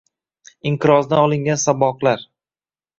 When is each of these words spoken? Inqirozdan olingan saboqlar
Inqirozdan 0.69 1.23
olingan 1.27 1.63
saboqlar 1.69 2.29